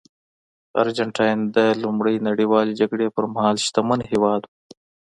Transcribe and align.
ارجنټاین 0.81 1.39
د 1.55 1.57
لومړۍ 1.83 2.15
نړیوالې 2.27 2.73
جګړې 2.81 3.13
پرمهال 3.15 3.55
شتمن 3.65 3.99
هېواد 4.11 4.41
و. 4.45 4.49